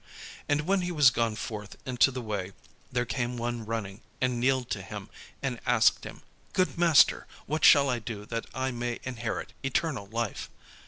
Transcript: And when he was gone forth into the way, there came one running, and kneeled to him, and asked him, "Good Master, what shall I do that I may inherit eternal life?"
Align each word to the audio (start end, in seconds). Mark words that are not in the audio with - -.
And 0.49 0.61
when 0.61 0.81
he 0.81 0.91
was 0.91 1.11
gone 1.11 1.35
forth 1.35 1.77
into 1.85 2.09
the 2.09 2.23
way, 2.23 2.53
there 2.91 3.05
came 3.05 3.37
one 3.37 3.63
running, 3.67 4.01
and 4.19 4.39
kneeled 4.39 4.71
to 4.71 4.81
him, 4.81 5.11
and 5.43 5.61
asked 5.63 6.05
him, 6.05 6.23
"Good 6.53 6.75
Master, 6.75 7.27
what 7.45 7.63
shall 7.63 7.87
I 7.87 7.99
do 7.99 8.25
that 8.25 8.47
I 8.51 8.71
may 8.71 8.99
inherit 9.03 9.53
eternal 9.63 10.07
life?" 10.07 10.49